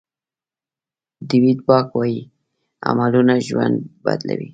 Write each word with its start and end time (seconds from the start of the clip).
ډویډ 1.27 1.59
باک 1.67 1.87
وایي 1.97 2.19
عملونه 2.89 3.33
ژوند 3.47 3.75
بدلوي. 4.03 4.49